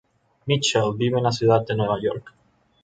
[0.47, 2.33] Mitchell vive en la ciudad de Nueva York.